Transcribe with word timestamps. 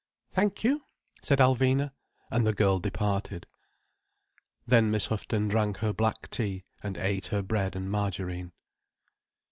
"Thank 0.31 0.63
you," 0.63 0.81
said 1.21 1.37
Alvina, 1.37 1.91
and 2.31 2.43
the 2.47 2.55
girl 2.55 2.79
departed. 2.79 3.45
Then 4.65 4.89
Miss 4.89 5.05
Houghton 5.05 5.47
drank 5.47 5.77
her 5.77 5.93
black 5.93 6.31
tea 6.31 6.63
and 6.81 6.97
ate 6.97 7.27
her 7.27 7.43
bread 7.43 7.75
and 7.75 7.87
margarine. 7.87 8.51